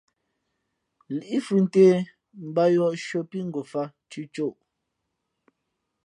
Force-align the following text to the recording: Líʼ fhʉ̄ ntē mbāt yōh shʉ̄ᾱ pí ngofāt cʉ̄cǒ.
Líʼ 1.17 1.41
fhʉ̄ 1.45 1.59
ntē 1.63 1.85
mbāt 2.47 2.69
yōh 2.75 2.93
shʉ̄ᾱ 3.05 3.21
pí 3.29 3.37
ngofāt 3.47 3.89
cʉ̄cǒ. 4.11 4.47